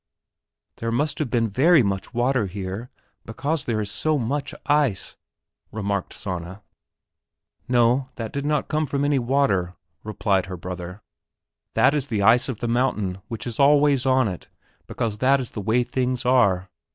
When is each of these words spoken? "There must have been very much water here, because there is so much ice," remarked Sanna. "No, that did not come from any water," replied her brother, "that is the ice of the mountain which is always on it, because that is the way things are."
"There 0.77 0.91
must 0.91 1.19
have 1.19 1.29
been 1.29 1.47
very 1.47 1.83
much 1.83 2.11
water 2.11 2.47
here, 2.47 2.89
because 3.23 3.65
there 3.65 3.79
is 3.79 3.91
so 3.91 4.17
much 4.17 4.55
ice," 4.65 5.15
remarked 5.71 6.11
Sanna. 6.13 6.63
"No, 7.67 8.09
that 8.15 8.33
did 8.33 8.43
not 8.43 8.67
come 8.67 8.87
from 8.87 9.05
any 9.05 9.19
water," 9.19 9.75
replied 10.03 10.47
her 10.47 10.57
brother, 10.57 11.03
"that 11.75 11.93
is 11.93 12.07
the 12.07 12.23
ice 12.23 12.49
of 12.49 12.57
the 12.57 12.67
mountain 12.67 13.19
which 13.27 13.45
is 13.45 13.59
always 13.59 14.07
on 14.07 14.27
it, 14.27 14.47
because 14.87 15.19
that 15.19 15.39
is 15.39 15.51
the 15.51 15.61
way 15.61 15.83
things 15.83 16.25
are." 16.25 16.67